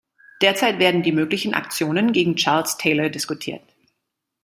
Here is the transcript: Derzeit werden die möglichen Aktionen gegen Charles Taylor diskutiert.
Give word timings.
Derzeit 0.41 0.79
werden 0.79 1.03
die 1.03 1.11
möglichen 1.11 1.53
Aktionen 1.53 2.11
gegen 2.11 2.35
Charles 2.35 2.75
Taylor 2.77 3.09
diskutiert. 3.11 3.61